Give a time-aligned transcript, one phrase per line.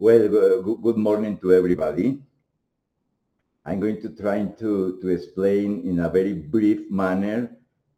[0.00, 2.22] Well, good morning to everybody.
[3.64, 7.50] I'm going to try to, to explain in a very brief manner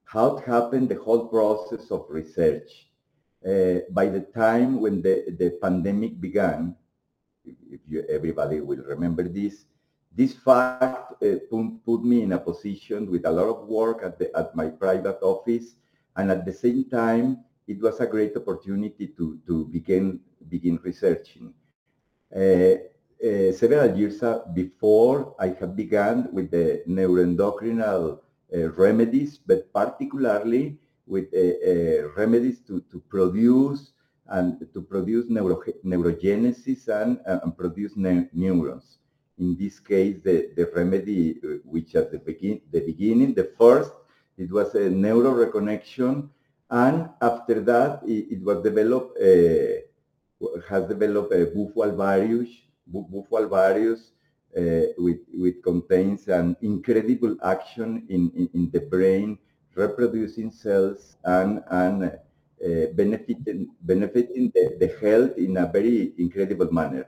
[0.05, 2.89] how it happened, the whole process of research.
[3.45, 6.75] Uh, by the time when the, the pandemic began,
[7.45, 9.67] if you, everybody will remember this,
[10.17, 14.19] this fact uh, put, put me in a position with a lot of work at,
[14.19, 15.75] the, at my private office,
[16.17, 21.53] and at the same time, it was a great opportunity to, to begin, begin researching.
[22.35, 22.77] Uh,
[23.23, 24.23] uh, several years
[24.55, 28.19] before, I have begun with the neuroendocrinal
[28.55, 31.27] uh, remedies, but particularly with
[32.17, 33.93] remedies to, to produce
[34.29, 38.99] and to produce neuro, neurogenesis and, and produce ne neurons.
[39.39, 43.91] In this case, the, the remedy, which at the, begin, the beginning, the first,
[44.39, 46.29] it was a neuro reconnection,
[46.71, 49.81] and after that, it, it was developed uh,
[50.69, 52.49] has developed a Bufo alvarius,
[52.87, 54.11] Bufo alvarius
[54.57, 59.39] uh, with, with contains an incredible action in, in, in the brain,
[59.75, 67.07] reproducing cells and, and uh, benefiting, benefiting the, the health in a very incredible manner.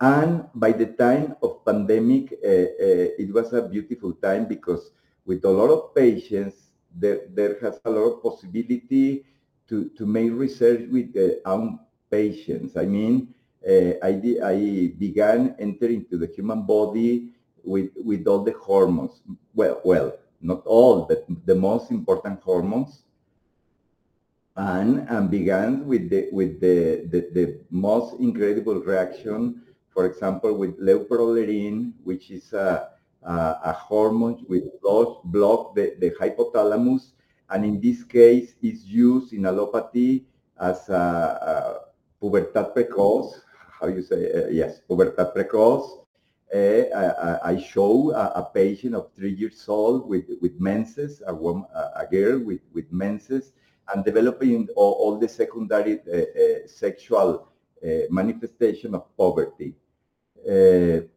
[0.00, 4.90] And by the time of pandemic, uh, uh, it was a beautiful time because
[5.24, 6.56] with a lot of patients,
[6.94, 9.24] there, there has a lot of possibility
[9.68, 11.14] to, to make research with
[11.46, 11.78] own
[12.12, 12.76] patients.
[12.76, 13.14] I mean,
[13.66, 14.10] uh, I,
[14.44, 14.56] I
[14.98, 17.30] began entering into the human body
[17.64, 19.22] with, with all the hormones.
[19.54, 23.04] Well, well, not all, but the most important hormones.
[24.54, 30.78] And, and began with the with the, the, the most incredible reaction, for example, with
[30.78, 32.90] leuprorelin, which is a,
[33.22, 37.12] a, a hormone which block, block the, the hypothalamus,
[37.48, 40.26] and in this case is used in allopathy
[40.60, 41.91] as a, a
[42.22, 43.42] pubertad precoz,
[43.80, 45.98] how you say, uh, yes, pubertad precoz.
[46.54, 51.34] Uh, I, I, show a, a, patient of three years old with, with menses, a,
[51.34, 51.64] woman,
[51.96, 53.52] a girl with, with menses,
[53.88, 57.48] and developing all, all the secondary uh, uh sexual
[58.10, 59.74] manifestation of poverty.
[60.46, 61.08] And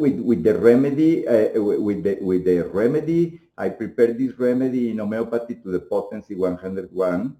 [0.00, 1.24] with, with the remedy,
[1.54, 7.36] with, the, with the remedy, I prepared this remedy in homeopathy to the potency 101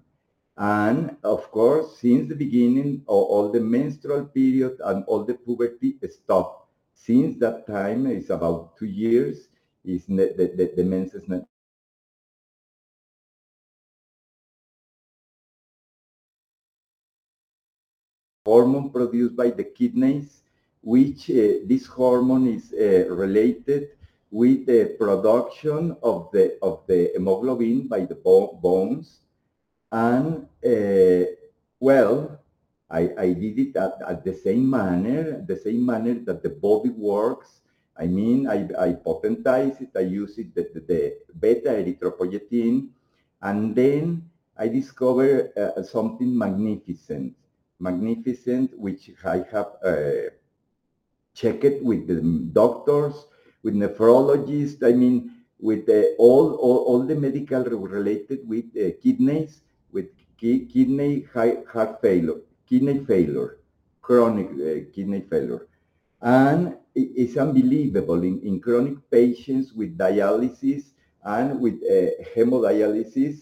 [0.57, 6.69] and of course, since the beginning, all, the menstrual period and all the puberty stopped.
[6.93, 9.47] Since that time, it's about two years,
[9.83, 11.23] is the, the, the menses
[18.45, 20.43] hormone produced by the kidneys,
[20.81, 23.89] which uh, this hormone is uh, related
[24.29, 29.22] with the production of the of the hemoglobin by the bo bones
[29.93, 31.29] and uh,
[31.79, 32.39] well,
[32.89, 36.89] I, I did it at, at, the same manner, the same manner that the body
[36.89, 37.61] works.
[37.95, 42.87] I mean, I, I potentize it, I use it, the, the, beta erythropoietin,
[43.43, 44.27] and then
[44.57, 47.35] I discover uh, something magnificent,
[47.79, 50.31] magnificent, which I have uh,
[51.35, 52.19] checked with the
[52.51, 53.13] doctors,
[53.61, 59.61] with nephrologists, I mean, with the, all, all, all the medical related with uh, kidneys,
[60.43, 63.57] kidney heart failure, kidney failure,
[64.01, 65.67] chronic uh, kidney failure.
[66.21, 70.83] And it's unbelievable in, in chronic patients with dialysis
[71.23, 73.41] and with uh, hemodialysis,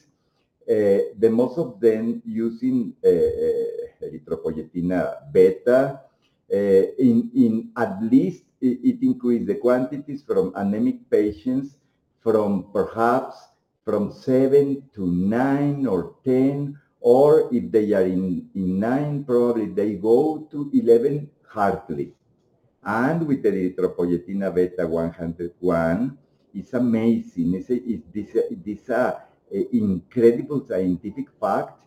[0.70, 6.02] uh, the most of them using uh, uh, erythropoietin beta,
[6.50, 11.76] in, in at least it, it increased the quantities from anemic patients
[12.22, 13.36] from perhaps
[13.84, 19.96] from 7 to 9 or 10, or if they are in, in 9, probably they
[19.96, 22.14] go to 11 hardly.
[22.84, 26.18] And with the erythropoietin beta 101,
[26.54, 27.54] it's amazing.
[27.56, 29.22] It's, a, it's this, this a
[29.74, 31.82] incredible scientific fact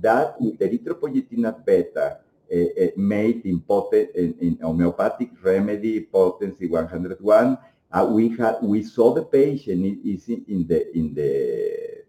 [0.00, 2.18] that with erythropoietin beta
[2.52, 7.58] uh, uh, made in, potent, in, in homeopathic remedy potency 101,
[7.92, 11.99] uh, we had we saw the patient is in, in the in the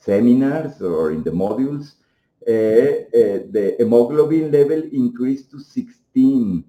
[0.00, 1.94] seminars or in the modules.
[2.48, 6.64] Uh, uh, the hemoglobin level increased to 16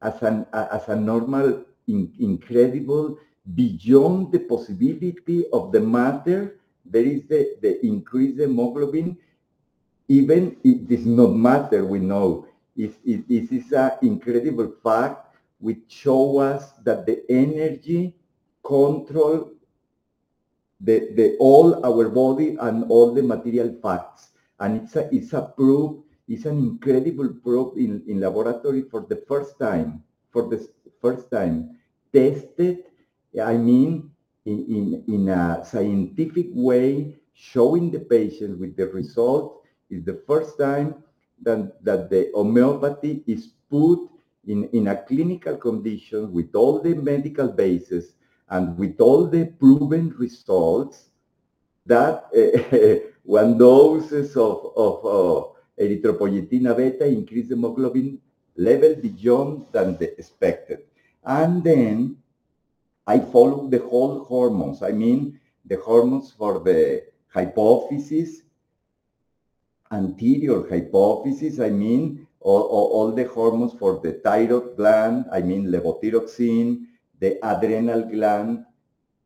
[0.00, 3.18] as an as a normal in, incredible
[3.54, 9.16] beyond the possibility of the matter there is the, the increased hemoglobin
[10.08, 12.46] even it does not matter we know
[12.76, 18.14] it, it, this is an incredible fact which show us that the energy
[18.64, 19.52] control
[20.82, 24.30] the, the all our body and all the material facts.
[24.60, 29.22] And it's a, it's a proof it's an incredible proof in, in laboratory for the
[29.28, 30.66] first time, for the
[31.00, 31.76] first time,
[32.12, 32.84] tested,
[33.42, 34.10] I mean,
[34.46, 40.58] in, in, in a scientific way, showing the patient with the result is the first
[40.58, 41.02] time
[41.42, 44.08] that, that the homeopathy is put
[44.46, 48.14] in, in a clinical condition with all the medical basis
[48.52, 51.08] and with all the proven results
[51.86, 58.18] that uh, one doses of, of uh, erythropoietina beta increase hemoglobin
[58.56, 60.80] level beyond than the expected.
[61.24, 62.18] And then
[63.06, 64.82] I follow the whole hormones.
[64.82, 67.04] I mean, the hormones for the
[67.34, 68.42] hypophysis,
[69.90, 75.68] anterior hypophysis, I mean, all, all, all, the hormones for the thyroid gland, I mean,
[75.68, 76.86] levothyroxine,
[77.22, 78.64] the adrenal gland,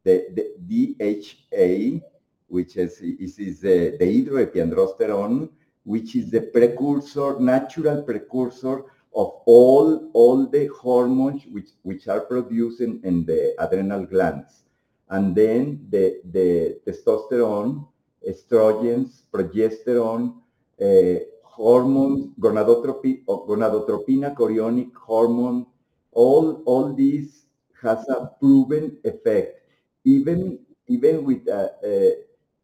[0.04, 2.04] the, the DHA,
[2.46, 5.48] which is, is, is the, the dehydroepiandrosterone,
[5.84, 8.84] which is the precursor, natural precursor
[9.14, 14.64] of all, all the hormones which, which are produced in, in the adrenal glands.
[15.08, 17.86] And then the, the testosterone,
[18.28, 20.34] estrogens, progesterone,
[20.82, 25.64] uh, hormones, gonadotropi, gonadotropina, chorionic hormone,
[26.12, 27.45] all, all these
[27.82, 29.60] has a proven effect,
[30.04, 30.58] even,
[30.88, 32.10] even with uh, uh,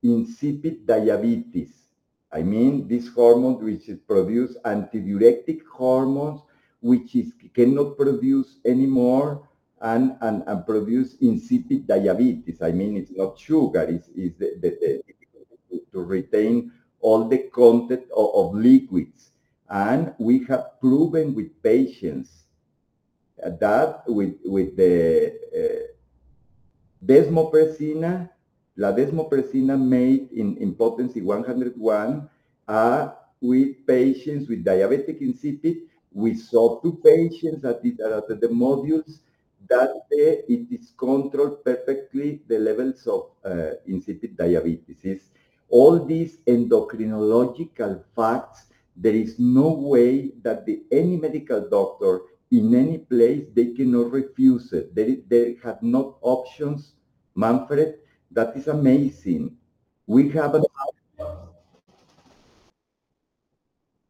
[0.03, 1.71] insipid diabetes.
[2.33, 6.41] I mean, this hormone which is produce antidiuretic hormones,
[6.81, 9.49] which is cannot produce anymore
[9.83, 12.63] and, and, and produce insipid diabetes.
[12.63, 15.03] I mean, it's not sugar, it's, it's the, the, the,
[15.93, 19.31] to retain all the content of, of, liquids.
[19.69, 22.42] And we have proven with patients
[23.51, 25.87] that with, with the uh,
[27.05, 28.29] desmopresina
[28.77, 32.29] La desmopresina made in, in potency 101
[32.69, 35.77] are with patients with diabetic insipid.
[36.13, 37.91] We saw two patients at the,
[38.31, 39.19] at the modules
[39.69, 44.99] that uh, it is controlled perfectly the levels of uh, insipid diabetes.
[45.03, 45.31] It's
[45.69, 48.67] all these endocrinological facts,
[48.97, 52.21] there is no way that the, any medical doctor
[52.53, 54.95] in any place, they cannot refuse it.
[54.95, 56.93] They, they have not options,
[57.35, 57.99] Manfred,
[58.31, 59.57] that is amazing.
[60.07, 60.63] We have a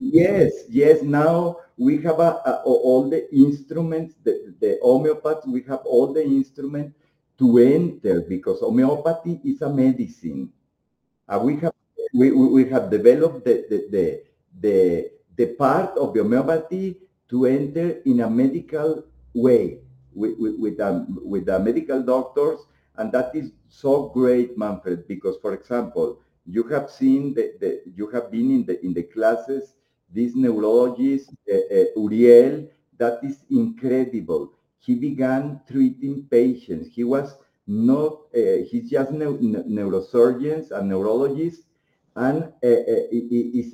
[0.01, 1.03] Yes, yes.
[1.03, 6.25] Now we have a, a, all the instruments, the, the homeopaths, we have all the
[6.25, 6.99] instruments
[7.39, 10.51] to enter because homeopathy is a medicine.
[11.29, 11.73] Uh, we have
[12.13, 14.23] we, we have developed the, the, the,
[14.61, 16.99] the, the part of the homeopathy
[17.33, 19.03] to enter in a medical
[19.35, 19.81] way
[20.15, 22.61] with, with, with, um, with the medical doctors
[22.99, 28.31] and that is so great, Manfred, because, for example, you have seen the, you have
[28.31, 29.75] been in the in the classes
[30.13, 32.69] this neurologist uh, uh, Uriel
[32.99, 34.53] that is incredible.
[34.79, 36.89] He began treating patients.
[36.93, 37.35] He was
[37.67, 41.63] not uh, he's just ne neurosurgeons and neurologist
[42.17, 42.69] and uh,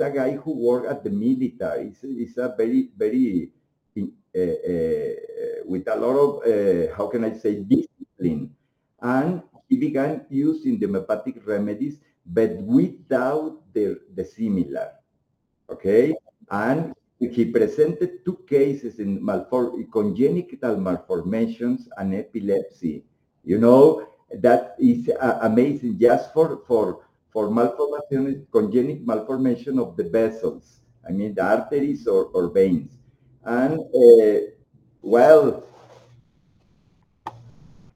[0.00, 3.50] a guy who worked at the military he's a very very
[3.96, 4.40] uh,
[5.64, 8.50] with a lot of how can i say discipline
[9.00, 14.92] and he began using the homeopathic remedies, but without the, the similar.
[15.70, 16.14] Okay?
[16.50, 23.04] And he presented two cases in malform congenital malformations and epilepsy.
[23.44, 27.04] You know, that is uh, amazing just for, for,
[27.38, 30.80] for malformation, congenital malformation of the vessels.
[31.08, 32.90] I mean, the arteries or, or veins.
[33.44, 34.50] And, uh,
[35.02, 35.62] well,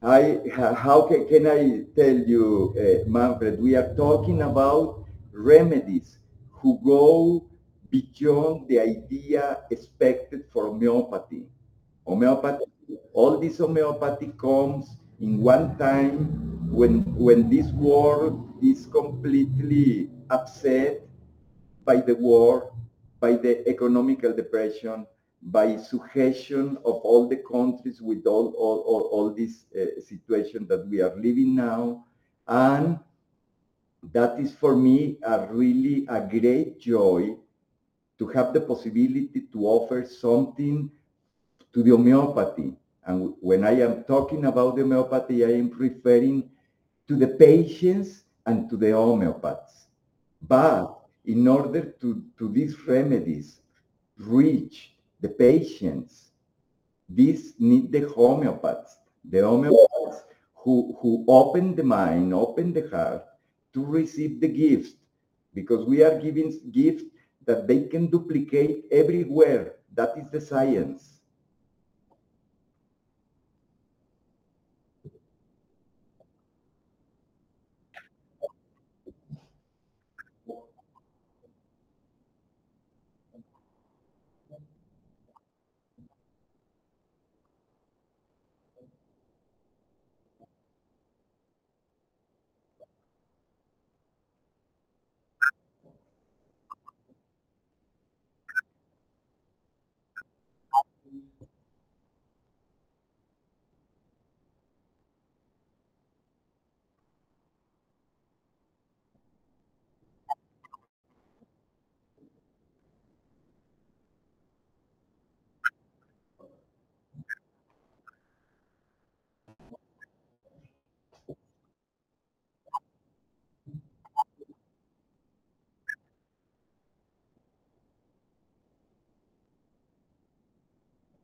[0.00, 0.38] I,
[0.76, 6.18] how can, can I tell you, uh, Manfred, we are talking about remedies
[6.52, 7.44] who go
[7.90, 11.46] beyond the idea expected for homeopathy.
[12.06, 12.66] Homeopathy,
[13.12, 16.26] all this homeopathy comes in one time
[16.68, 21.00] when, when this world is completely upset
[21.84, 22.72] by the war,
[23.20, 25.06] by the economical depression,
[25.42, 30.86] by suggestion of all the countries with all, all, all, all this uh, situation that
[30.88, 32.04] we are living now.
[32.48, 32.98] And
[34.12, 37.36] that is for me a really a great joy
[38.18, 40.90] to have the possibility to offer something
[41.72, 42.76] to the homeopathy.
[43.06, 46.50] And when I am talking about the homeopathy, I am referring
[47.08, 49.86] to the patients and to the homeopaths.
[50.40, 53.62] But in order to, to these remedies
[54.18, 56.30] reach the patients.
[57.08, 60.22] These need the homeopaths, the homeopaths
[60.54, 63.24] who, who open the mind, open the heart
[63.74, 64.96] to receive the gift,
[65.54, 67.04] because we are giving gifts
[67.44, 69.76] that they can duplicate everywhere.
[69.94, 71.20] That is the science.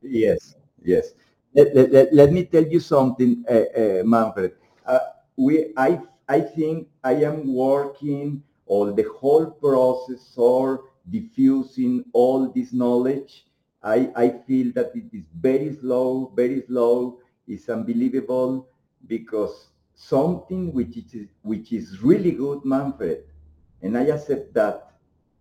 [0.02, 1.12] Yes, yes.
[1.54, 4.52] Let, let, let, me tell you something, uh, uh, Manfred.
[4.86, 4.98] Uh,
[5.36, 12.72] we, I, I think I am working on the whole process or diffusing all this
[12.72, 13.46] knowledge.
[13.82, 17.18] I, I feel that it is very slow, very slow.
[17.46, 18.68] It's unbelievable
[19.06, 23.24] because something which is which is really good, Manfred,
[23.82, 24.92] and I accept that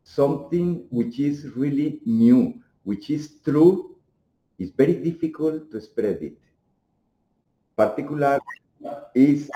[0.03, 3.86] something which is really new, which is true,
[4.59, 6.37] it's very difficult to spread it.
[7.75, 8.39] Particular
[9.13, 9.49] is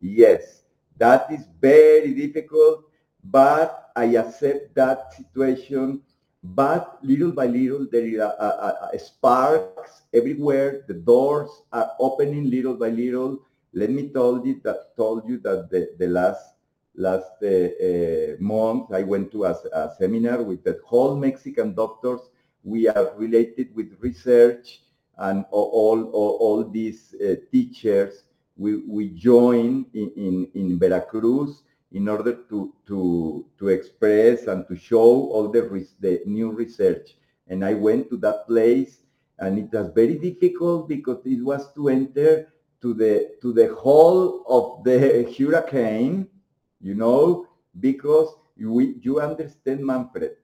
[0.00, 0.64] yes,
[0.96, 2.84] that is very difficult,
[3.24, 6.02] but I accept that situation.
[6.42, 10.84] But little by little, there is a, a, a sparks everywhere.
[10.88, 15.70] The doors are opening little by little let me told you that told you that
[15.70, 16.54] the, the last
[16.94, 22.20] last uh, uh, month I went to a, a, seminar with the whole Mexican doctors.
[22.64, 24.82] We are related with research
[25.18, 28.24] and all all, all these uh, teachers.
[28.56, 31.62] We we join in, in, in Veracruz
[31.92, 37.16] in order to to to express and to show all the the new research.
[37.48, 38.98] And I went to that place,
[39.38, 42.52] and it was very difficult because it was to enter
[42.82, 46.26] to the to the whole of the hurricane,
[46.80, 47.46] you know,
[47.80, 50.36] because we, you understand, Manfred,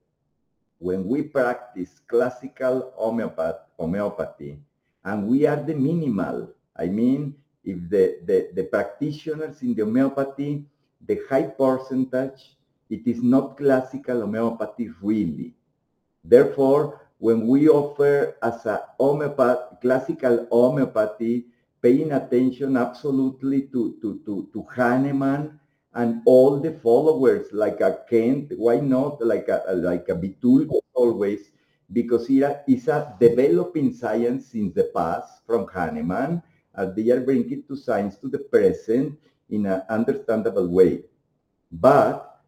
[0.79, 4.61] when we practice classical homeopath, homeopathy,
[5.05, 10.65] and we are the minimal, I mean, if the, the, the practitioners in the homeopathy,
[11.07, 12.57] the high percentage,
[12.89, 15.55] it is not classical homeopathy really.
[16.25, 21.47] Therefore, when we offer as a homeopath, classical homeopathy,
[21.83, 25.59] paying attention absolutely to, to, to, to Hahnemann
[25.95, 31.51] and all the followers, like a Kent, why not like a, like a Bitul always,
[31.93, 36.43] because it is a developing science since the past from Hahnemann,
[36.75, 39.19] and they are bringing to science to the present
[39.51, 41.05] in an understandable way.
[41.73, 42.41] But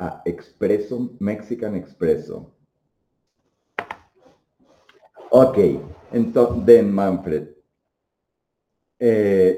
[0.00, 2.50] uh, espresso, Mexican espresso.
[5.32, 5.80] Okay,
[6.12, 7.54] entonces, then Manfred,
[9.00, 9.52] uh,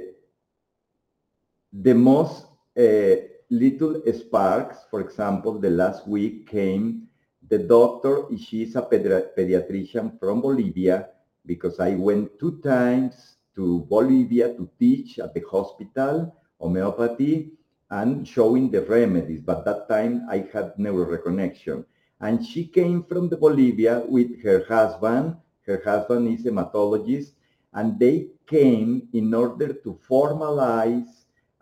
[1.73, 3.17] the most uh,
[3.49, 7.09] little sparks, for example, the last week came
[7.49, 11.09] the doctor, she's a pediatrician from Bolivia,
[11.45, 17.52] because I went two times to Bolivia to teach at the hospital homeopathy
[17.91, 21.85] and showing the remedies, but that time I had neuroreconnection.
[22.21, 27.33] And she came from the Bolivia with her husband her husband is a hematologist,
[27.75, 31.09] and they came in order to formalize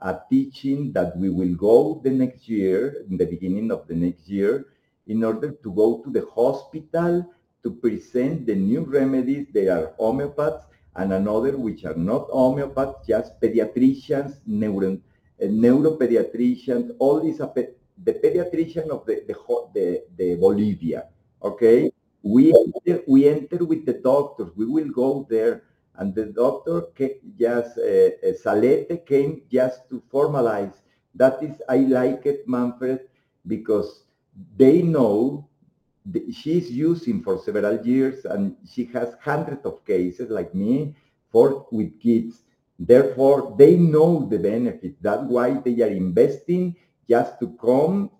[0.00, 4.28] a teaching that we will go the next year, in the beginning of the next
[4.28, 4.66] year,
[5.06, 7.24] in order to go to the hospital
[7.62, 9.46] to present the new remedies.
[9.52, 10.64] There are homeopaths
[10.96, 18.88] and another which are not homeopaths, just pediatricians, neuro, uh, neuropediatricians, all these, the pediatrician
[18.88, 19.34] of the, the,
[19.74, 21.08] the, the Bolivia,
[21.42, 21.92] okay?
[22.22, 24.50] We enter, we enter with the doctors.
[24.56, 25.64] We will go there,
[25.96, 26.82] and the doctor
[27.38, 28.10] just uh,
[28.44, 30.74] Salete came just to formalize.
[31.14, 33.00] That is, I like it, Manfred,
[33.46, 34.04] because
[34.56, 35.48] they know
[36.32, 40.94] she's using for several years, and she has hundreds of cases like me
[41.30, 42.42] for with kids.
[42.78, 44.94] Therefore, they know the benefit.
[45.02, 46.76] That's why they are investing
[47.08, 48.10] just to come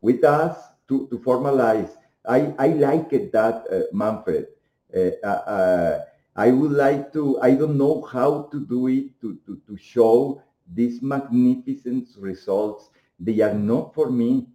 [0.00, 0.56] with us
[0.88, 1.90] to, to formalize.
[2.30, 4.46] I, I like it that, uh, Manfred.
[4.94, 5.98] Uh, uh,
[6.36, 10.40] I would like to, I don't know how to do it to, to, to show
[10.72, 12.90] these magnificent results.
[13.18, 14.46] They are not for me.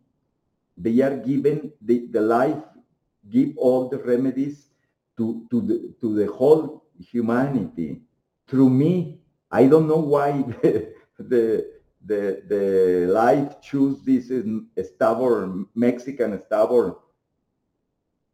[0.77, 2.63] They are given, the, the life
[3.29, 4.69] give all the remedies
[5.17, 8.01] to, to, the, to the whole humanity
[8.47, 9.19] through me.
[9.51, 11.65] I don't know why the, the,
[12.05, 14.31] the, the life choose this
[14.89, 16.95] stubborn, Mexican stubborn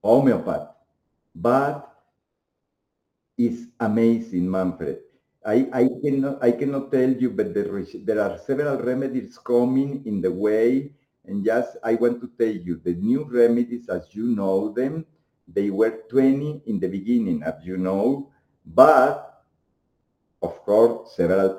[0.04, 0.70] homeopath,
[1.36, 1.88] but
[3.38, 5.00] it's amazing, Manfred.
[5.46, 7.68] I, I cannot I cannot tell you, but there,
[8.06, 10.94] there are several remedies coming in the way,
[11.26, 15.06] and just I want to tell you the new remedies as you know them.
[15.48, 18.30] They were 20 in the beginning, as you know,
[18.66, 19.44] but
[20.42, 21.50] of course several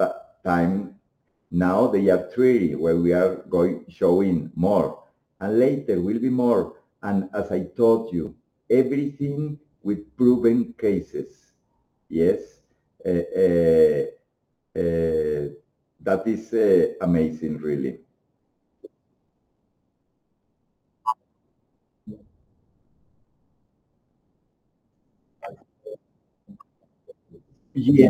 [0.44, 0.92] times
[1.50, 5.02] now they are 30 where we are going showing more,
[5.40, 6.74] and later will be more.
[7.02, 8.34] And as I told you,
[8.70, 11.52] everything with proven cases.
[12.08, 12.60] Yes
[13.06, 13.10] uh,
[14.76, 15.44] uh,
[16.00, 18.00] that is uh, amazing, really.
[27.74, 28.08] Yeah,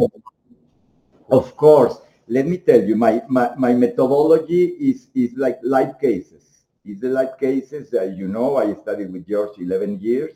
[1.30, 1.96] of course.
[2.28, 6.51] Let me tell you, my, my, my methodology is, is like live cases.
[6.84, 7.94] It's the live cases.
[7.94, 10.32] Uh, you know, I studied with George 11 years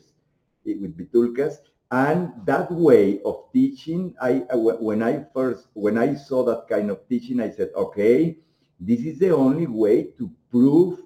[0.65, 1.59] with Vithoulkas
[1.91, 7.07] and that way of teaching i when i first when i saw that kind of
[7.07, 8.37] teaching i said okay
[8.79, 10.99] this is the only way to prove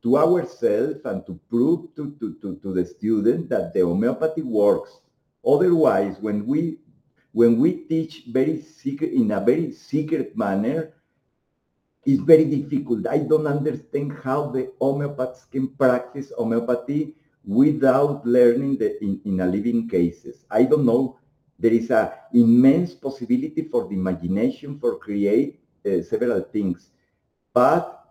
[0.00, 5.00] to ourselves and to prove to, to, to, to the student that the homeopathy works
[5.46, 6.78] otherwise when we
[7.32, 10.94] when we teach very secret in a very secret manner
[12.08, 17.02] it's very difficult i don't understand how the homeopaths can practice homeopathy
[17.48, 20.44] without learning the, in, in a living cases.
[20.50, 21.18] I don't know.
[21.58, 26.90] There is a immense possibility for the imagination for create uh, several things,
[27.54, 28.04] but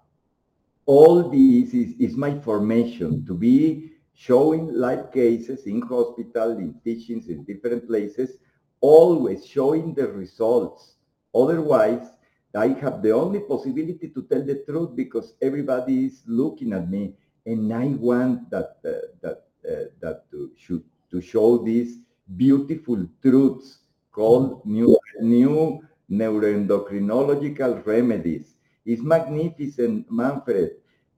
[0.88, 7.28] all this is, is my formation to be showing live cases in hospital, in teachings,
[7.28, 8.38] in different places,
[8.82, 10.96] always showing the results.
[11.36, 12.08] Otherwise,
[12.56, 17.16] I have the only possibility to tell the truth because everybody is looking at me
[17.46, 22.00] and I want that uh, that uh, that to should to show these
[22.36, 23.80] beautiful truths
[24.12, 25.82] called new new
[26.12, 28.56] neuroendocrinological remedies.
[28.86, 30.72] It's magnificent, Manfred.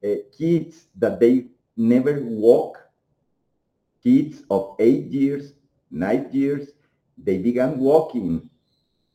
[0.03, 2.77] Uh, kids that they never walk,
[4.03, 5.53] kids of eight years,
[5.91, 6.69] nine years,
[7.17, 8.48] they began walking.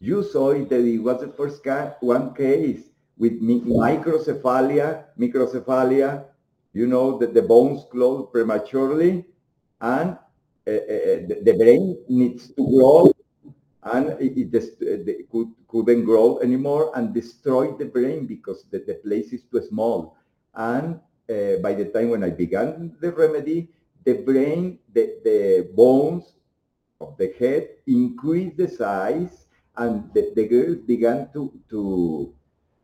[0.00, 1.64] You saw it that it was the first
[2.00, 6.24] one case with microcephalia, microcephalia,
[6.72, 9.24] you know that the bones close prematurely
[9.80, 10.18] and
[10.66, 13.12] uh, uh, the, the, brain needs to grow
[13.84, 18.94] and it, it, it could, couldn't grow anymore and destroy the brain because the, the
[18.94, 20.16] place is too small.
[20.54, 21.00] And
[21.62, 23.68] by the time when I began the remedy,
[24.04, 26.34] the brain, the, the bones
[27.00, 29.43] of the head increased the size
[29.76, 32.32] and the, the girl began to, to,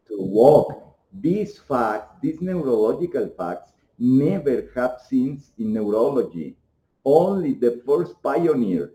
[0.09, 0.97] to walk.
[1.13, 6.57] These facts, these neurological facts, never have since in neurology.
[7.05, 8.93] Only the first pioneer,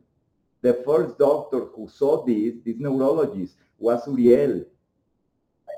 [0.62, 4.64] the first doctor who saw this, this neurologist, was Uriel.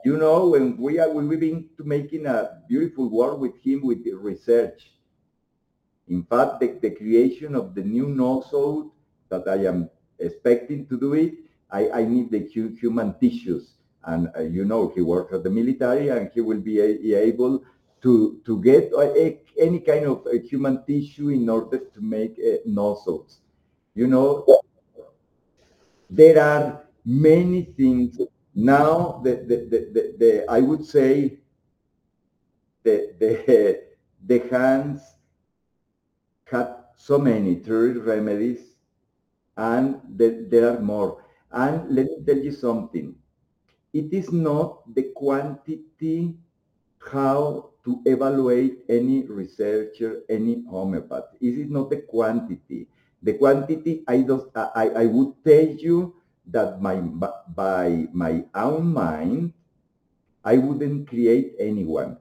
[0.05, 4.13] You know, when we are we've been making a beautiful work with him with the
[4.13, 4.91] research.
[6.07, 8.91] In fact, the, the creation of the new nosode
[9.29, 11.33] that I am expecting to do it,
[11.71, 12.39] I, I need the
[12.79, 13.73] human tissues.
[14.03, 17.63] And uh, you know, he works at the military and he will be a, able
[18.01, 23.37] to, to get a, any kind of human tissue in order to make uh, nosodes.
[23.95, 24.45] You know,
[26.09, 28.21] there are many things.
[28.55, 31.39] Now, the, the, the, the, I would say
[32.83, 33.81] the, the,
[34.25, 35.01] the hands
[36.45, 38.59] had so many true remedies
[39.57, 41.23] and the, there are more.
[41.51, 43.15] And let me tell you something.
[43.93, 46.35] It is not the quantity
[46.99, 51.35] how to evaluate any researcher, any homeopath?
[51.39, 52.87] Is it not the quantity?
[53.23, 56.15] The quantity, I, do, I, I would tell you
[56.47, 56.95] that my,
[57.55, 59.53] by my own mind,
[60.43, 62.17] I wouldn't create anyone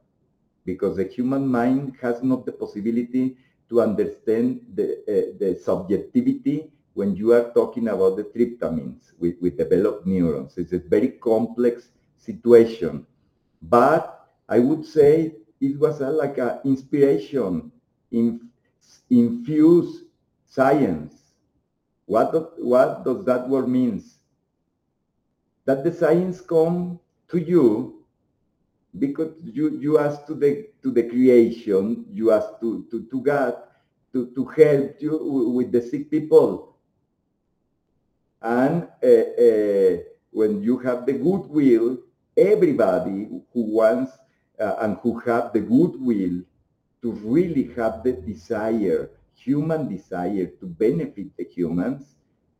[0.64, 3.36] because the human mind has not the possibility
[3.68, 9.58] to understand the, uh, the subjectivity when you are talking about the tryptamines with, with
[9.58, 10.56] developed neurons.
[10.56, 13.06] It's a very complex situation.
[13.60, 17.70] But I would say it was a, like an inspiration
[18.10, 18.48] in,
[19.10, 20.04] infuse
[20.46, 21.12] science.
[22.06, 24.16] What, do, what does that word means?
[25.66, 28.06] That the science come to you
[28.98, 33.56] because you, you ask to the to the creation, you ask to, to, to God
[34.12, 36.75] to, to help you with the sick people.
[38.42, 39.96] And uh, uh,
[40.30, 41.98] when you have the goodwill,
[42.36, 44.12] everybody who wants
[44.60, 46.42] uh, and who have the goodwill
[47.02, 52.14] to really have the desire, human desire to benefit the humans,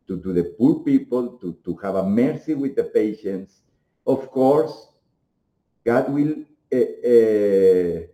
[0.07, 3.61] to do the poor people, to, to have a mercy with the patients,
[4.07, 4.89] of course,
[5.85, 6.37] God will
[6.73, 8.07] uh,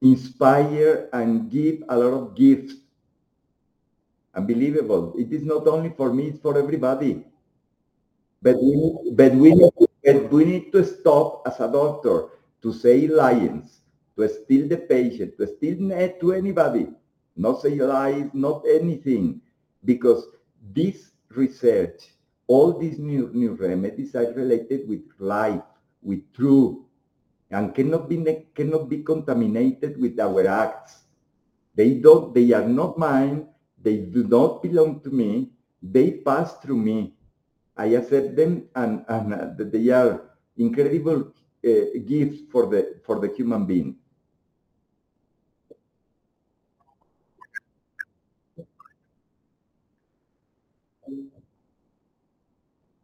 [0.00, 2.74] inspire and give a lot of gifts.
[4.36, 5.14] Unbelievable.
[5.16, 7.24] It is not only for me, it's for everybody.
[8.42, 8.76] But we,
[9.16, 9.72] but we, need,
[10.04, 12.28] but we need to stop as a doctor
[12.62, 13.80] to say lies,
[14.18, 15.88] to steal the patient, to steal
[16.20, 16.88] to anybody,
[17.34, 19.40] not say lies, not anything,
[19.84, 20.28] because
[20.74, 22.12] this research,
[22.46, 25.64] all these new, new remedies are related with life,
[26.02, 26.76] with truth,
[27.50, 28.20] and cannot be
[28.54, 31.04] cannot be contaminated with our acts.
[31.74, 32.34] They don't.
[32.34, 33.48] They are not mine.
[33.86, 35.30] They do not belong to me.
[35.96, 36.98] They pass through me.
[37.76, 40.12] I accept them, and and uh, they are
[40.66, 41.20] incredible
[41.72, 43.90] uh, gifts for the for the human being.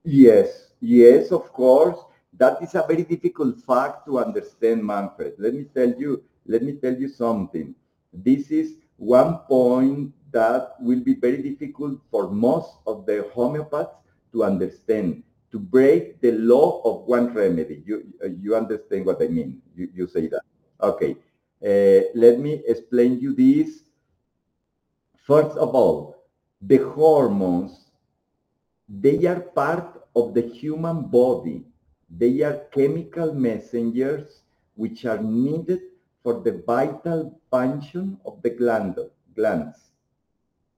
[0.04, 1.98] Yes, yes, of course
[2.38, 5.34] that is a very difficult fact to understand, Manfred.
[5.38, 7.74] Let me tell you, let me tell you something.
[8.12, 13.94] This is one point that will be very difficult for most of the homeopaths
[14.32, 17.82] to understand, to break the law of one remedy.
[17.84, 18.04] You,
[18.40, 19.60] you understand what I mean.
[19.74, 20.42] You, you say that.
[20.80, 21.16] Okay.
[21.62, 23.80] Uh, let me explain you this.
[25.26, 26.24] First of all,
[26.60, 27.90] the hormones,
[28.88, 31.64] they are part of the human body
[32.18, 34.42] they are chemical messengers
[34.74, 35.80] which are needed
[36.22, 38.98] for the vital function of the gland,
[39.34, 39.92] glands.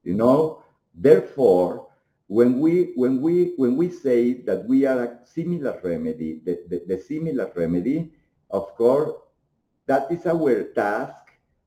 [0.04, 0.62] You know,
[0.94, 1.88] therefore,
[2.28, 6.82] when we when we when we say that we are a similar remedy, the, the,
[6.86, 8.12] the similar remedy,
[8.50, 9.12] of course,
[9.86, 11.14] that is our task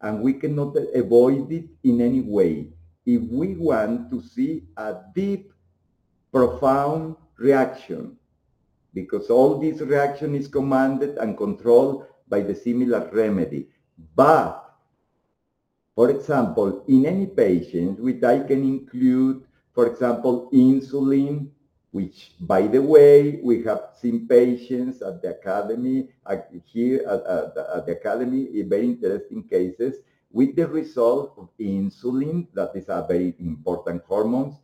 [0.01, 2.73] and we cannot avoid it in any way.
[3.05, 5.51] If we want to see a deep,
[6.31, 8.17] profound reaction
[8.93, 13.67] because all this reaction is commanded and controlled by the similar remedy.
[14.15, 14.63] But,
[15.95, 21.49] for example, in any patient, which I can include, for example, insulin,
[21.91, 26.09] which, by the way, we have seen patients at the academy,
[26.65, 29.97] here at, at, at the academy, in very interesting cases,
[30.31, 34.55] with the result of insulin, that is a very important hormone,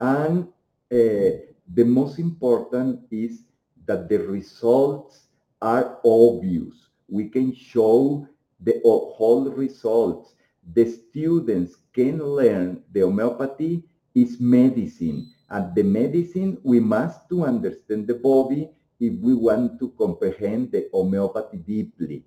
[0.00, 0.48] and
[0.90, 1.38] uh,
[1.74, 3.44] the most important is
[3.86, 5.26] that the results
[5.60, 6.74] are obvious.
[7.12, 8.26] We can show
[8.58, 10.32] the whole results.
[10.72, 15.28] The students can learn the homeopathy is medicine.
[15.50, 20.88] And the medicine, we must to understand the body if we want to comprehend the
[20.90, 22.24] homeopathy deeply.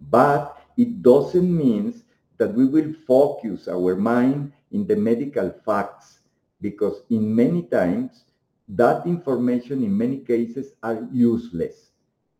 [0.00, 1.92] But it doesn't mean
[2.38, 6.20] that we will focus our mind in the medical facts
[6.62, 8.24] because in many times
[8.68, 11.90] that information in many cases are useless.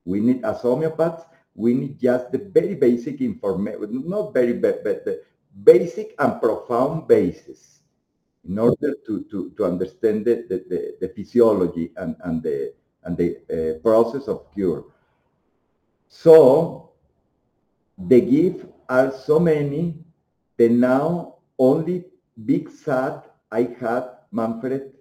[0.06, 5.04] We need, as homeopaths, we need just the very basic information, not very, but, but
[5.04, 5.22] the
[5.64, 7.80] basic and profound basis
[8.48, 12.72] in order to, to, to understand the, the, the, physiology and, and the,
[13.04, 14.84] and the uh, process of cure.
[16.08, 16.90] So
[17.98, 19.94] the gifts are so many
[20.56, 22.06] that now only
[22.44, 24.92] big sad I had Manfred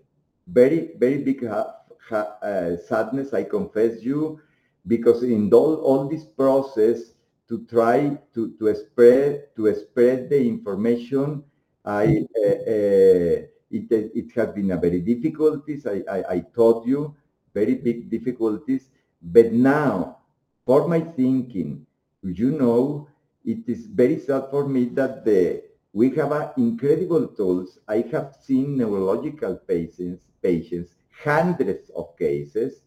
[0.48, 4.42] very, very big uh, sadness, I confess you,
[4.88, 7.14] because in all, all this process
[7.48, 11.44] to try to, to spread to spread the information,
[11.86, 13.36] I uh, uh,
[13.72, 15.86] it, it has been a very difficulties.
[15.86, 17.16] I, I, I told you
[17.54, 18.90] very big difficulties,
[19.22, 20.18] but now
[20.66, 21.86] for my thinking,
[22.24, 23.08] you know,
[23.44, 25.64] it is very sad for me that the
[25.94, 27.78] we have incredible tools.
[27.88, 32.82] I have seen neurological patients patients, hundreds of cases,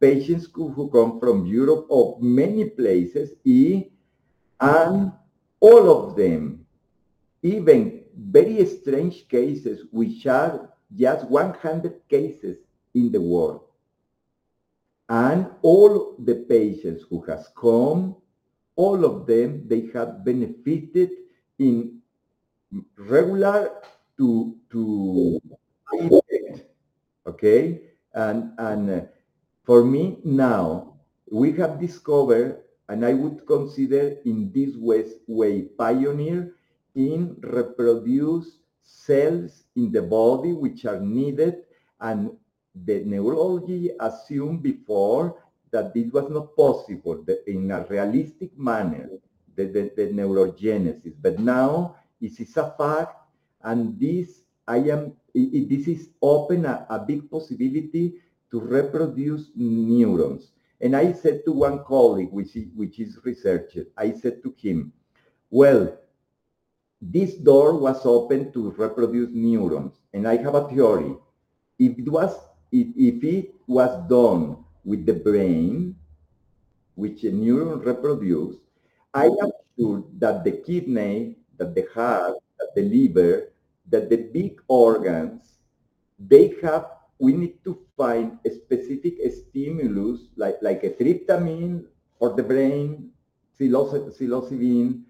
[0.00, 3.30] patients who, who come from Europe or many places,
[4.60, 5.12] and
[5.60, 6.66] all of them,
[7.42, 12.58] even very strange cases, which are just 100 cases
[12.94, 13.62] in the world.
[15.08, 18.16] And all the patients who has come,
[18.76, 21.10] all of them, they have benefited
[21.58, 22.00] in
[22.96, 23.70] regular
[24.16, 25.40] to to
[27.26, 27.82] okay?
[28.14, 29.00] And and uh,
[29.70, 30.98] for me now,
[31.30, 36.56] we have discovered, and I would consider in this way, pioneer
[36.96, 41.62] in reproduce cells in the body which are needed
[42.00, 42.32] and
[42.84, 45.38] the neurology assumed before
[45.70, 49.08] that this was not possible in a realistic manner,
[49.54, 51.14] the, the, the neurogenesis.
[51.22, 53.14] But now it is a fact,
[53.62, 58.14] and this I am it, this is open a, a big possibility
[58.50, 60.52] to reproduce neurons.
[60.80, 64.92] And I said to one colleague, which is, which is researcher, I said to him,
[65.50, 65.96] well,
[67.00, 69.94] this door was open to reproduce neurons.
[70.12, 71.16] And I have a theory.
[71.78, 72.36] If it was
[72.72, 75.96] if, if it was done with the brain,
[76.94, 78.56] which a neuron reproduce,
[79.12, 83.52] I am sure that the kidney, that the heart, that the liver,
[83.88, 85.58] that the big organs,
[86.18, 86.86] they have,
[87.20, 91.84] we need to find a specific stimulus, like, like a tryptamine
[92.18, 93.10] for the brain,
[93.60, 95.02] psilocybin,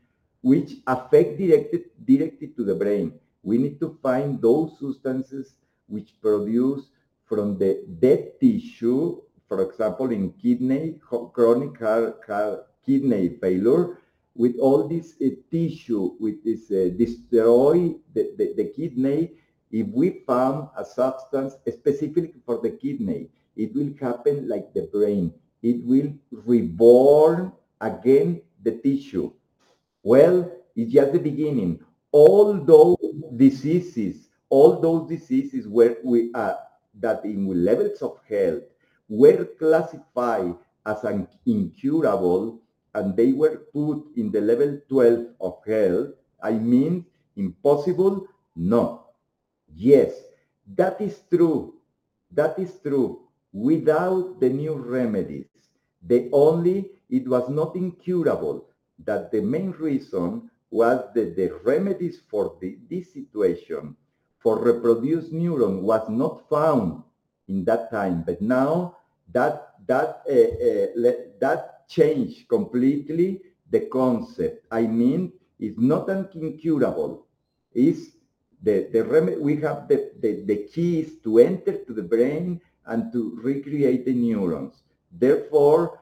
[0.43, 3.13] which affect directed, directly to the brain.
[3.43, 5.55] We need to find those substances
[5.87, 6.91] which produce
[7.27, 13.99] from the dead tissue, for example, in kidney, chronic heart, heart, kidney failure,
[14.35, 19.33] with all this uh, tissue, with this uh, destroy the, the, the, kidney,
[19.71, 25.33] if we found a substance specifically for the kidney, it will happen like the brain.
[25.63, 29.33] It will reborn again the tissue.
[30.03, 31.81] Well, it's just the beginning.
[32.13, 32.97] All those
[33.37, 36.59] diseases, all those diseases where we are
[36.99, 38.63] that in levels of health
[39.09, 40.55] were classified
[40.87, 42.61] as an incurable
[42.95, 46.09] and they were put in the level 12 of health,
[46.43, 47.05] I mean
[47.37, 48.27] impossible?
[48.57, 49.00] No.
[49.75, 50.13] Yes,
[50.77, 51.75] that is true.
[52.33, 53.21] That is true.
[53.53, 55.49] Without the new remedies,
[56.03, 58.69] the only, it was not incurable.
[59.05, 63.97] That the main reason was that the remedies for the, this situation
[64.39, 67.03] for reproduced neuron was not found
[67.49, 68.23] in that time.
[68.27, 68.97] But now
[69.33, 74.67] that that uh, uh, that changed completely the concept.
[74.71, 77.27] I mean, it's not incurable.
[77.75, 78.11] It's
[78.63, 79.39] the the.
[79.41, 84.15] We have the, the the keys to enter to the brain and to recreate the
[84.15, 84.83] neurons.
[85.13, 86.01] Therefore,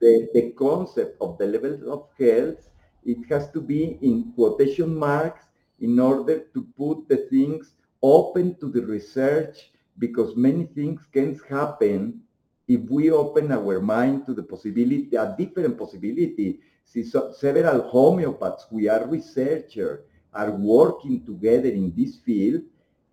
[0.00, 2.70] the the concept of the levels of health
[3.04, 5.44] it has to be in quotation marks
[5.80, 12.20] in order to put the things open to the research because many things can happen
[12.68, 16.60] if we open our mind to the possibility, a different possibility.
[16.84, 20.00] See, so several homeopaths, we are researchers,
[20.36, 22.62] are working together in this field.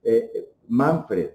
[0.08, 0.20] Uh,
[0.68, 1.34] Manfred,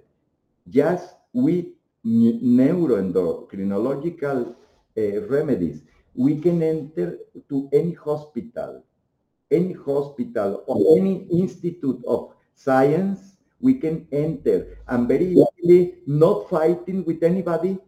[0.68, 1.66] just with
[2.04, 4.54] neuroendocrinological
[4.96, 5.82] uh, remedies,
[6.14, 8.84] we can enter to any hospital,
[9.50, 17.04] any hospital or any institute of science we can enter and very easily not fighting
[17.04, 17.78] with anybody,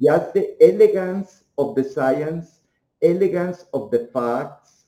[0.00, 2.60] just the elegance of the science,
[3.02, 4.84] elegance of the facts,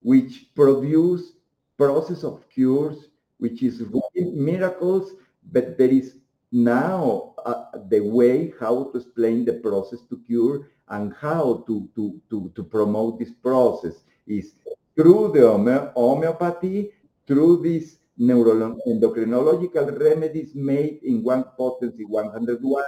[0.00, 1.32] which produce
[1.78, 3.82] process of cures, which is
[4.14, 5.12] miracles,
[5.52, 6.16] but there is
[6.50, 12.20] now uh, the way how to explain the process to cure and how to, to,
[12.28, 13.94] to, to promote this process
[14.26, 14.54] is
[14.96, 16.90] through the homeopathy,
[17.26, 22.84] through this neuroendocrinological remedies made in one potency 101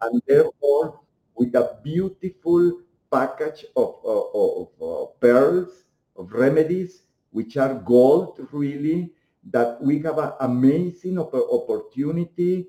[0.00, 1.00] and therefore
[1.36, 2.80] with a beautiful
[3.12, 5.84] package of, of, of, of pearls
[6.16, 9.12] of remedies which are gold really
[9.50, 12.66] that we have an amazing opportunity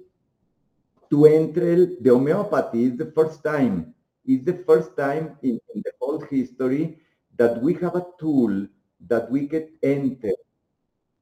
[1.09, 3.93] to enter the homeopathy is the first time
[4.25, 6.97] it's the first time in, in the whole history
[7.37, 8.65] that we have a tool
[9.07, 10.31] that we can enter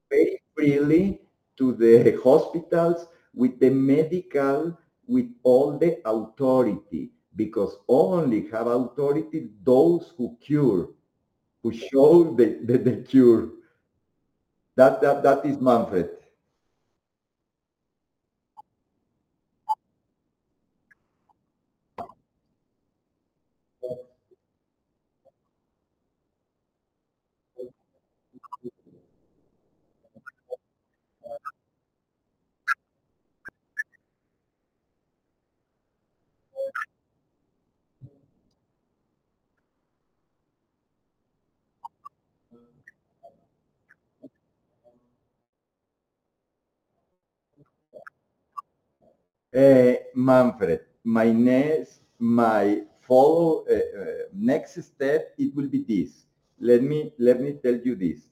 [0.09, 1.19] very freely
[1.57, 4.77] to the hospitals with the medical,
[5.07, 10.89] with all the authority, because only have authority those who cure,
[11.63, 13.49] who show the, the, the cure.
[14.75, 16.09] That, that, that is Manfred.
[49.53, 56.25] Uh, Manfred, my next, my follow uh, uh, next step, it will be this.
[56.59, 58.29] Let me let me tell you this.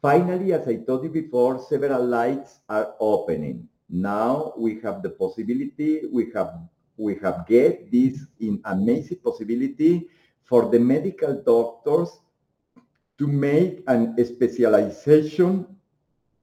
[0.00, 3.68] Finally, as I told you before, several lights are opening.
[3.90, 6.54] Now we have the possibility, we have
[6.96, 10.06] we have get this in amazing possibility
[10.44, 12.10] for the medical doctors
[13.18, 15.66] to make an specialization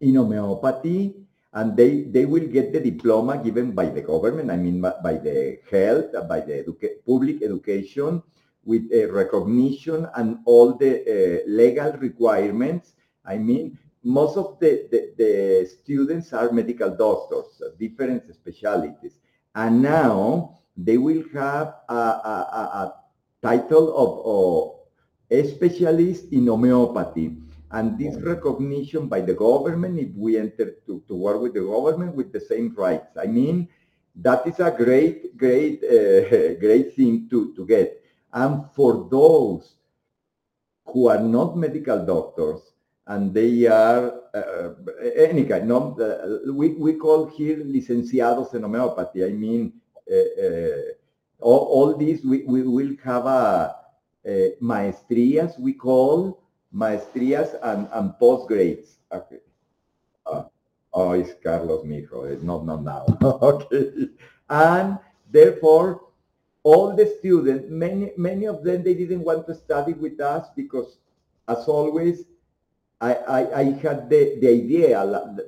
[0.02, 1.25] in homeopathy
[1.56, 5.60] and they, they will get the diploma given by the government, I mean, by the
[5.72, 8.22] health, by the educa public education,
[8.66, 12.94] with a recognition and all the uh, legal requirements.
[13.26, 19.14] I mean, most of the, the, the, students are medical doctors, different specialties.
[19.54, 22.96] And now they will have a, a, a
[23.42, 27.38] title of, of a specialist in homeopathy.
[27.72, 32.16] And this recognition by the government, if we enter to, to work with the government
[32.16, 33.18] with the same rights.
[33.22, 33.68] I mean,
[34.16, 38.02] that is a great, great, uh, great thing to, to get.
[38.32, 39.76] And for those
[40.86, 42.62] who are not medical doctors,
[43.08, 44.70] and they are uh,
[45.16, 49.24] any kind, no, uh, we, we call here licenciados en homeopathy.
[49.24, 49.74] I mean,
[50.12, 50.82] uh, uh,
[51.40, 53.76] all, all these, we, we will have a,
[54.26, 56.45] a maestrías, we call,
[56.76, 58.96] maestrías and, and postgrades.
[59.12, 59.40] Okay.
[60.26, 60.44] Uh,
[60.94, 62.30] oh, it's Carlos Mijo.
[62.30, 63.06] It's not, not now.
[63.24, 64.10] okay.
[64.50, 65.00] And
[65.32, 66.02] therefore,
[66.64, 70.98] all the students, many, many of them, they didn't want to study with us because,
[71.48, 72.24] as always,
[73.00, 75.04] I, I, I had the, the idea,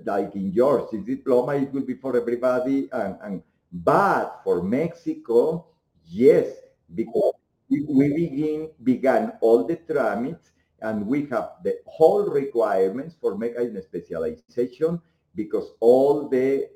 [0.06, 2.90] like in yours, in diploma, it will be for everybody.
[2.92, 5.68] And, and But for Mexico,
[6.08, 6.48] yes,
[6.94, 7.34] because
[7.70, 15.02] we begin began all the tramits and we have the whole requirements for making specialization
[15.36, 16.70] because all the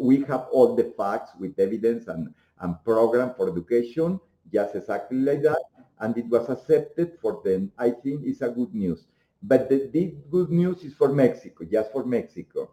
[0.00, 4.18] we have all the facts with evidence and, and program for education
[4.52, 5.60] just exactly like that.
[6.00, 7.70] And it was accepted for them.
[7.76, 9.08] I think it's a good news.
[9.42, 12.70] But the, the good news is for mexico just for mexico.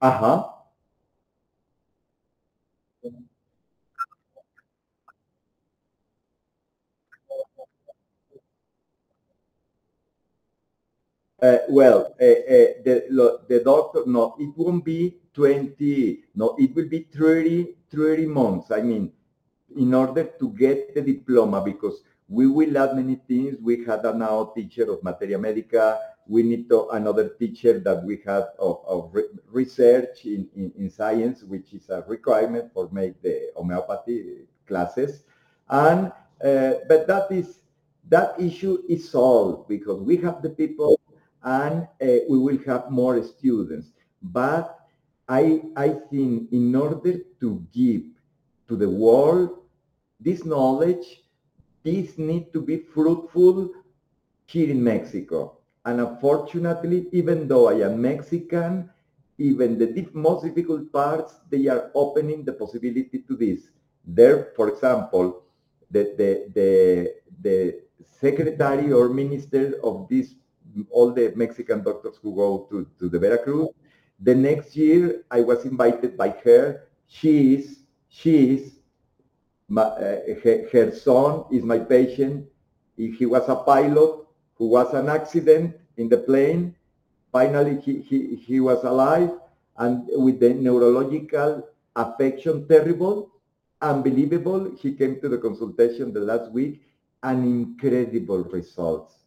[0.00, 0.59] Uh-huh
[11.42, 16.88] Uh, well, uh, uh, the, the doctor, no, it won't be 20, no, it will
[16.88, 18.70] be 30, 30 months.
[18.70, 19.10] I mean,
[19.76, 23.56] in order to get the diploma, because we will add many things.
[23.60, 25.98] We had a now teacher of materia medica.
[26.28, 30.90] We need to, another teacher that we had of, of re research in, in, in,
[30.90, 35.24] science, which is a requirement for make the homeopathy classes.
[35.68, 36.12] And,
[36.44, 37.58] uh, but that is,
[38.08, 40.99] that issue is solved because we have the people
[41.42, 43.88] and uh, we will have more students.
[44.22, 44.78] But
[45.28, 48.02] I, I think in order to give
[48.68, 49.60] to the world
[50.18, 51.22] this knowledge,
[51.82, 53.70] this need to be fruitful
[54.46, 55.58] here in Mexico.
[55.84, 58.90] And unfortunately, even though I am Mexican,
[59.38, 63.70] even the most difficult parts, they are opening the possibility to this.
[64.04, 65.44] There, for example,
[65.90, 67.80] the, the, the, the
[68.20, 70.34] secretary or minister of this
[70.90, 73.68] all the Mexican doctors who go to, to the Veracruz.
[74.20, 76.88] The next year, I was invited by her.
[77.06, 78.72] She is, she is,
[79.68, 82.46] my, uh, her, her son is my patient.
[82.96, 86.74] He was a pilot who was an accident in the plane.
[87.32, 89.30] Finally, he, he, he was alive
[89.78, 93.30] and with the neurological affection terrible,
[93.80, 94.70] unbelievable.
[94.78, 96.82] He came to the consultation the last week
[97.22, 99.19] and incredible results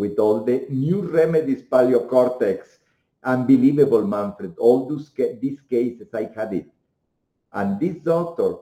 [0.00, 2.78] with all the new remedies, paleocortex,
[3.22, 4.56] unbelievable, Manfred.
[4.58, 5.10] All those
[5.40, 6.66] these cases, I had it.
[7.52, 8.54] And this doctor,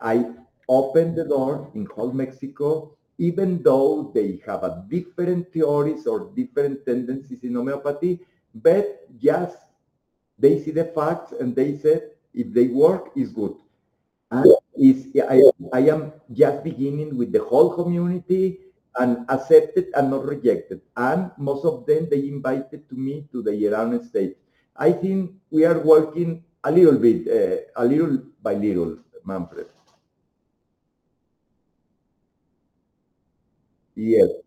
[0.00, 0.26] I
[0.68, 6.84] opened the door in whole Mexico, even though they have a different theories or different
[6.84, 8.18] tendencies in homeopathy,
[8.54, 9.58] but just
[10.38, 13.54] they see the facts and they said, if they work, is good.
[14.32, 15.40] And is I,
[15.72, 18.58] I am just beginning with the whole community
[18.98, 20.80] and accepted and not rejected.
[20.96, 24.36] And most of them, they invited to me to the United state.
[24.76, 29.68] I think we are working a little bit, uh, a little by little, Manfred.
[33.96, 34.43] Yes.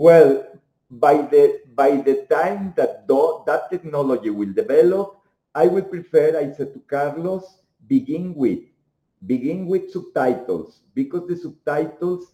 [0.00, 0.46] Well,
[0.90, 5.20] by the by the time that do, that technology will develop,
[5.54, 7.44] I would prefer, I said to Carlos,
[7.86, 8.60] begin with
[9.26, 12.32] begin with subtitles because the subtitles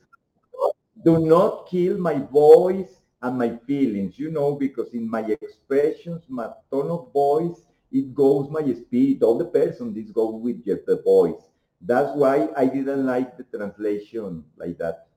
[1.05, 6.49] do not kill my voice and my feelings, you know, because in my expressions, my
[6.71, 11.03] tone of voice, it goes my spirit, all the person, this goes with just the
[11.03, 11.43] voice.
[11.81, 15.09] That's why I didn't like the translation like that.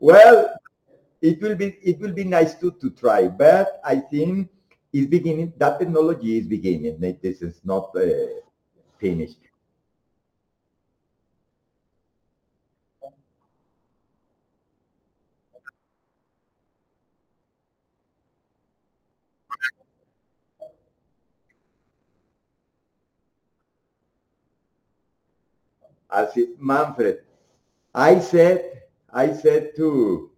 [0.00, 0.54] Well,
[1.22, 4.48] it will be it will be nice to to try, but I think
[4.92, 5.52] it's beginning.
[5.58, 7.00] That technology is beginning.
[7.00, 8.40] This is not uh,
[8.98, 9.38] finished.
[26.10, 27.22] As it, Manfred,
[27.94, 28.82] I said,
[29.12, 30.30] I said to,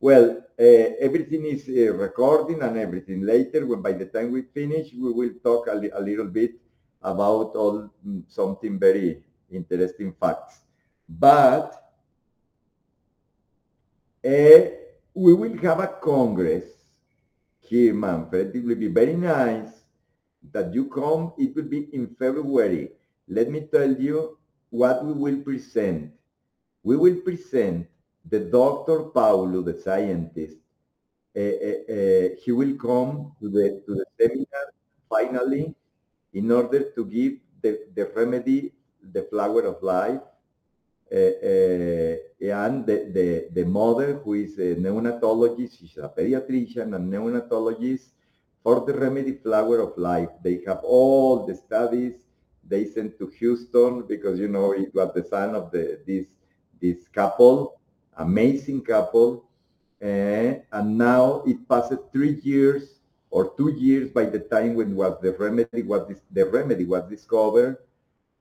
[0.00, 3.22] well, uh, everything is uh, recording and everything.
[3.22, 6.52] Later, when by the time we finish, we will talk a, li a little bit
[7.02, 10.60] about all mm, something very interesting facts.
[11.08, 11.74] But
[14.24, 14.60] uh,
[15.14, 16.64] we will have a congress
[17.60, 18.54] here, Manfred.
[18.54, 19.70] It will be very nice
[20.52, 21.32] that you come.
[21.38, 22.90] It will be in February.
[23.28, 24.38] Let me tell you
[24.70, 26.12] what we will present.
[26.82, 27.86] We will present
[28.28, 29.04] the Dr.
[29.14, 30.56] Paulo, the scientist.
[31.36, 34.66] Uh, uh, uh, he will come to the to the seminar
[35.08, 35.74] finally
[36.34, 38.72] in order to give the, the remedy,
[39.12, 40.20] the flower of life,
[41.10, 48.08] and the, the, the mother who is a neonatologist, she's a pediatrician and neonatologist
[48.62, 50.30] for the remedy flower of life.
[50.42, 52.14] They have all the studies,
[52.66, 56.26] they sent to Houston because you know it was the son of the this
[56.82, 57.80] this couple,
[58.18, 59.44] amazing couple,
[60.02, 65.16] uh, and now it passed three years or two years by the time when was
[65.22, 67.78] the remedy was this, the remedy was discovered,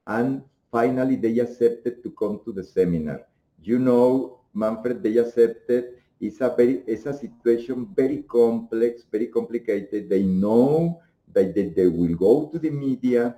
[0.07, 3.21] and finally they accepted to come to the seminar.
[3.61, 5.95] You know, Manfred, they accepted.
[6.19, 10.09] It's a very it's a situation very complex, very complicated.
[10.09, 10.99] They know
[11.33, 13.35] that they, they will go to the media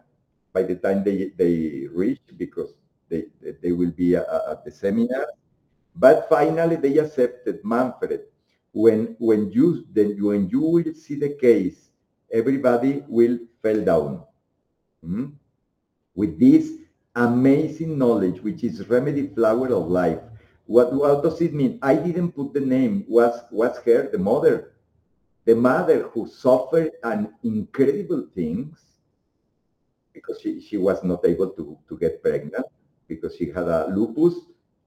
[0.53, 2.73] by the time they, they reach because
[3.13, 5.27] they, they will be at the seminar.
[5.95, 8.21] But finally, they accepted Manfred.
[8.71, 11.89] When, when, you, then when you will see the case,
[12.31, 14.23] everybody will fall down.
[15.03, 15.25] Hmm?
[16.15, 16.71] With this
[17.15, 20.19] amazing knowledge, which is remedy flower of life.
[20.65, 21.77] What, what does it mean?
[21.83, 24.71] I didn't put the name, was, was her, the mother.
[25.45, 28.79] The mother who suffered an incredible things
[30.13, 32.65] because she, she was not able to, to get pregnant
[33.07, 34.35] because she had a lupus.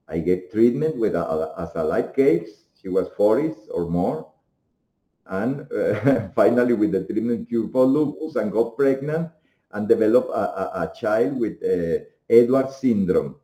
[0.07, 2.63] I gave treatment with a, as a light case.
[2.81, 4.27] She was 40s or more.
[5.25, 9.29] And uh, finally, with the treatment, cured for lupus and got pregnant
[9.71, 13.35] and developed a, a, a child with uh, Edwards syndrome,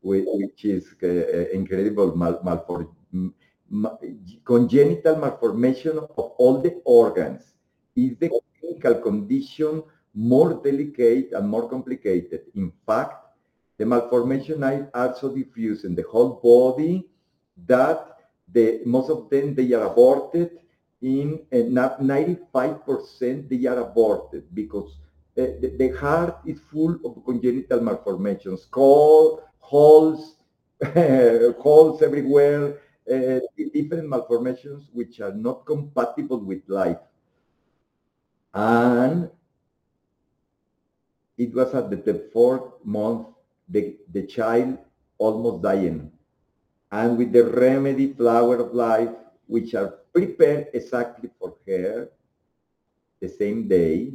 [0.00, 1.06] which, which is uh,
[1.52, 2.88] incredible mal, malfor,
[4.44, 7.42] congenital malformation of all the organs.
[7.96, 9.82] Is the clinical condition
[10.14, 12.42] more delicate and more complicated.
[12.54, 13.14] In fact,
[13.80, 17.08] the malformation are so diffuse in the whole body
[17.66, 18.18] that
[18.52, 20.50] the, most of them, they are aborted.
[21.00, 21.56] In uh,
[22.02, 24.98] 95% they are aborted because
[25.38, 30.34] uh, the, the, heart is full of congenital malformations, cold, holes,
[30.84, 33.40] holes everywhere, uh,
[33.72, 36.98] different malformations which are not compatible with life.
[38.52, 39.30] And
[41.38, 43.28] it was at the, the fourth month,
[43.70, 44.78] the, the child
[45.18, 46.10] almost dying.
[46.92, 49.10] And with the remedy flower of life,
[49.46, 52.10] which are prepared exactly for her,
[53.20, 54.12] the same day,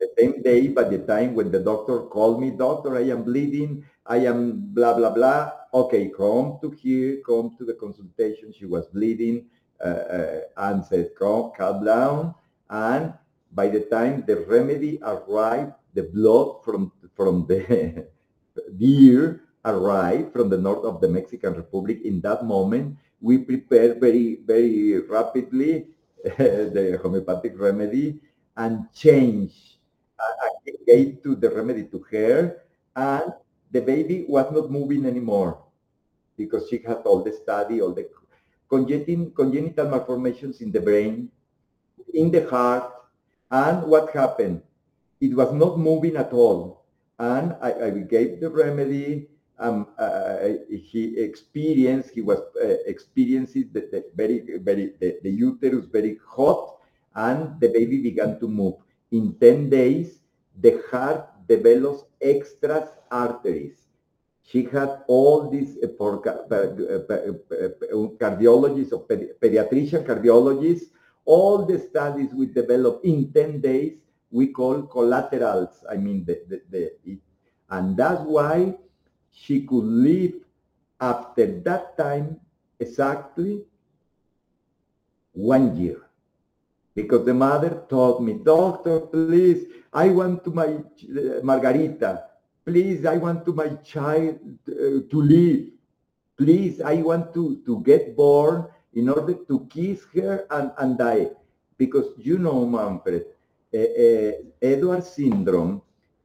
[0.00, 3.84] the same day, by the time when the doctor called me, doctor, I am bleeding,
[4.06, 5.52] I am blah, blah, blah.
[5.72, 8.52] Okay, come to here, come to the consultation.
[8.52, 9.46] She was bleeding
[9.84, 12.34] uh, uh, and said, come, calm down.
[12.68, 13.12] And
[13.52, 18.06] by the time the remedy arrived, the blood from, from the
[18.78, 22.00] deer arrived from the north of the Mexican Republic.
[22.04, 25.88] In that moment, we prepared very, very rapidly
[26.38, 28.20] the homeopathic remedy
[28.56, 29.78] and changed,
[30.18, 30.48] uh,
[30.86, 32.62] gave to the remedy to her,
[32.96, 33.32] and
[33.70, 35.58] the baby was not moving anymore
[36.36, 38.08] because she had all the study, all the
[38.68, 41.30] congenital malformations in the brain,
[42.14, 42.90] in the heart,
[43.50, 44.62] and what happened?
[45.20, 46.79] It was not moving at all.
[47.20, 49.28] And I, I gave the remedy.
[49.58, 55.84] Um, uh, he experienced, he was uh, experiencing the, the very, very, the, the uterus
[55.84, 56.78] very hot,
[57.14, 58.76] and the baby began to move.
[59.12, 60.20] In 10 days,
[60.58, 63.76] the heart develops extra arteries.
[64.42, 66.96] She had all these uh, for uh, uh,
[68.16, 70.88] cardiologists or pediatrician cardiologists
[71.24, 73.98] all the studies we developed in 10 days,
[74.30, 75.84] we call collaterals.
[75.90, 77.18] I mean, the, the, the it,
[77.70, 78.74] and that's why
[79.30, 80.34] she could live
[81.00, 82.40] after that time
[82.78, 83.64] exactly
[85.32, 86.00] one year.
[86.94, 92.24] Because the mother told me, doctor, please, I want to my uh, Margarita,
[92.64, 95.66] please, I want to my child uh, to live.
[96.36, 101.30] Please, I want to, to get born in order to kiss her and, and die.
[101.78, 103.26] Because you know, Manfred,
[103.72, 105.82] Edward syndrome,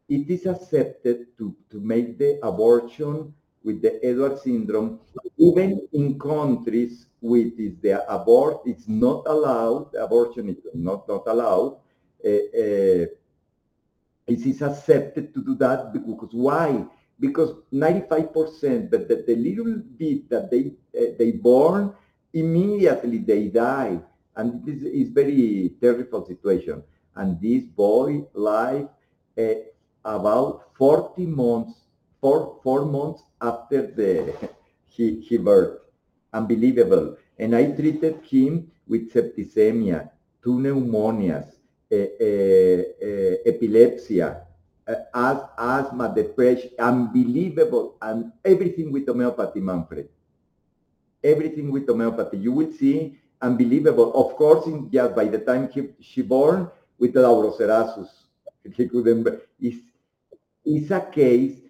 [0.10, 3.34] it is accepted to, to make the abortion
[3.64, 5.00] with the Edward syndrome,
[5.38, 11.78] even in countries with is the abort, is not allowed, abortion is not, not allowed,
[12.24, 13.06] uh, uh,
[14.28, 16.86] it is accepted to do that because why?
[17.20, 21.94] Because 95%, but the, the little bit that they uh, they born
[22.34, 24.00] immediately they die.
[24.36, 26.84] And this is very terrible situation.
[27.16, 28.90] And this boy live
[29.38, 29.54] uh,
[30.04, 31.74] about 40 months,
[32.22, 34.34] four, four months after the
[34.86, 35.80] he, he birth.
[36.34, 37.18] Unbelievable.
[37.40, 40.10] And I treated him with septicemia,
[40.44, 41.48] two pneumonias,
[41.92, 50.10] uh, uh, epilepsy, as, asthma, depression, unbelievable, and everything with homeopathy, Manfred
[51.26, 52.38] everything with homeopathy.
[52.38, 54.14] You will see unbelievable.
[54.14, 58.10] Of course, in, yeah, by the time he, she born with the Laurocerasus,
[58.76, 59.28] he couldn't.
[59.60, 61.62] It's, a case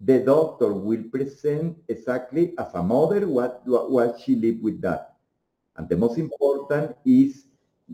[0.00, 5.16] the doctor will present exactly as a mother what, what she lived with that.
[5.76, 7.44] And the most important is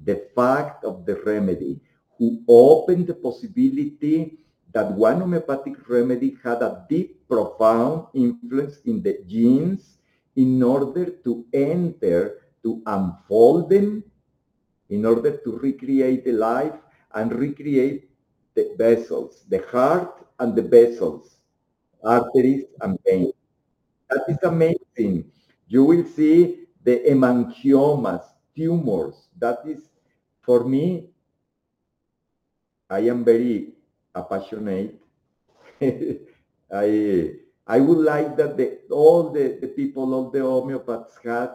[0.05, 1.81] the fact of the remedy,
[2.19, 4.39] who opened the possibility
[4.73, 9.99] that one homeopathic remedy had a deep, profound influence in the genes
[10.37, 14.05] in order to enter, to unfold them,
[14.91, 16.75] in order to recreate the life
[17.15, 18.11] and recreate
[18.55, 21.39] the vessels, the heart and the vessels,
[22.05, 23.33] arteries and veins.
[24.11, 25.31] That is amazing.
[25.69, 28.25] You will see the hemangiomas,
[28.57, 29.29] tumors.
[29.39, 29.89] That is,
[30.43, 31.11] for me,
[32.91, 33.73] I am very
[34.29, 35.01] passionate.
[36.73, 36.89] I
[37.67, 41.55] I would like that the, all the, the people, all the homeopaths had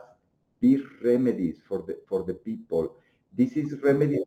[0.62, 2.96] these remedies for the for the people.
[3.38, 4.24] This is remedies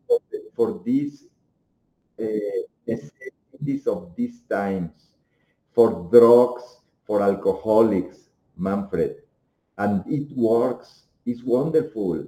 [0.54, 1.24] for, these
[2.20, 2.24] uh,
[2.86, 4.90] necessities of these times,
[5.74, 9.22] for drugs, for alcoholics, Manfred,
[9.78, 11.02] and it works.
[11.24, 12.26] It's wonderful.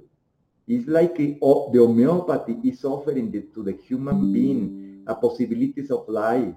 [0.67, 6.55] It's like the homeopathy is offering the, to the human being a possibilities of life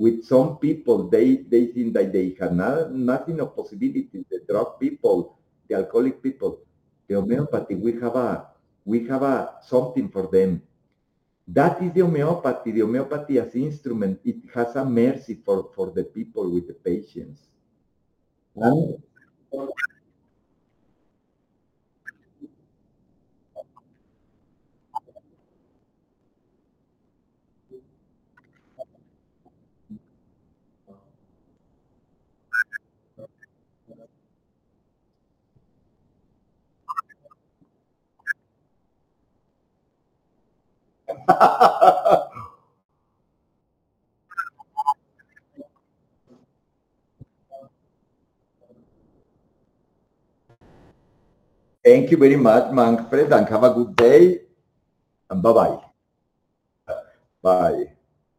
[0.00, 4.24] with some people, they, they think that they have not, nothing of possibilities.
[4.30, 5.36] The drug people,
[5.68, 6.60] the alcoholic people,
[7.06, 8.46] the homeopathy, we have a
[8.84, 10.62] we have a something for them.
[11.48, 12.72] That is the homeopathy.
[12.72, 17.40] The homeopathy as instrument, it has a mercy for, for the people with the patients.
[18.56, 19.00] Oh.
[19.52, 19.68] And
[51.84, 54.40] Thank you very much, Manfred, and have a good day.
[55.30, 55.78] And bye-bye.
[57.42, 57.99] Bye.